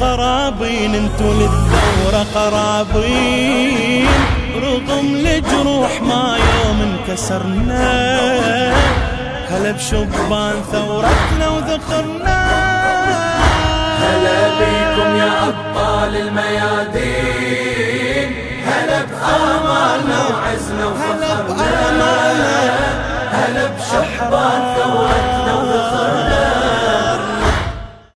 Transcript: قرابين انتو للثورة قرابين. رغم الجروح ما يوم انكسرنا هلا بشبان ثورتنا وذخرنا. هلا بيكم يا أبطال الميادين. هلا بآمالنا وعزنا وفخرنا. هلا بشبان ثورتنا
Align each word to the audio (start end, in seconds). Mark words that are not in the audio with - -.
قرابين 0.00 0.94
انتو 0.94 1.28
للثورة 1.32 2.22
قرابين. 2.34 4.08
رغم 4.62 5.06
الجروح 5.26 5.92
ما 6.02 6.24
يوم 6.36 6.78
انكسرنا 6.88 7.88
هلا 9.50 9.70
بشبان 9.72 10.56
ثورتنا 10.72 11.46
وذخرنا. 11.54 12.38
هلا 14.02 14.40
بيكم 14.58 15.10
يا 15.16 15.30
أبطال 15.48 16.12
الميادين. 16.16 17.76
هلا 18.66 18.98
بآمالنا 19.10 20.18
وعزنا 20.28 20.84
وفخرنا. 20.86 22.12
هلا 23.32 23.64
بشبان 23.66 24.60
ثورتنا 24.76 24.95